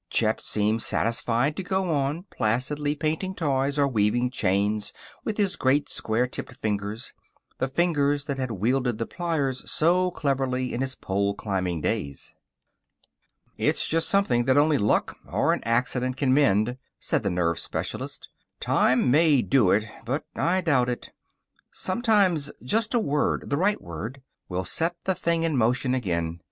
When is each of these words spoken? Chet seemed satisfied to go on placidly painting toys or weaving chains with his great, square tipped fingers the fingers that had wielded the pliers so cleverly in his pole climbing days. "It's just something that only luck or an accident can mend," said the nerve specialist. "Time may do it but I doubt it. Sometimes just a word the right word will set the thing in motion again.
Chet 0.09 0.39
seemed 0.41 0.81
satisfied 0.81 1.55
to 1.55 1.61
go 1.61 1.91
on 1.91 2.23
placidly 2.31 2.95
painting 2.95 3.35
toys 3.35 3.77
or 3.77 3.87
weaving 3.87 4.31
chains 4.31 4.93
with 5.23 5.37
his 5.37 5.55
great, 5.55 5.89
square 5.89 6.25
tipped 6.25 6.55
fingers 6.55 7.13
the 7.59 7.67
fingers 7.67 8.25
that 8.25 8.39
had 8.39 8.49
wielded 8.49 8.97
the 8.97 9.05
pliers 9.05 9.63
so 9.71 10.09
cleverly 10.09 10.73
in 10.73 10.81
his 10.81 10.95
pole 10.95 11.35
climbing 11.35 11.81
days. 11.81 12.33
"It's 13.59 13.85
just 13.85 14.09
something 14.09 14.45
that 14.45 14.57
only 14.57 14.79
luck 14.79 15.17
or 15.31 15.53
an 15.53 15.61
accident 15.65 16.17
can 16.17 16.33
mend," 16.33 16.79
said 16.99 17.21
the 17.21 17.29
nerve 17.29 17.59
specialist. 17.59 18.27
"Time 18.59 19.11
may 19.11 19.43
do 19.43 19.69
it 19.69 19.85
but 20.03 20.25
I 20.35 20.61
doubt 20.61 20.89
it. 20.89 21.11
Sometimes 21.71 22.51
just 22.63 22.95
a 22.95 22.99
word 22.99 23.51
the 23.51 23.55
right 23.59 23.79
word 23.79 24.23
will 24.49 24.65
set 24.65 24.95
the 25.03 25.13
thing 25.13 25.43
in 25.43 25.55
motion 25.57 25.93
again. 25.93 26.39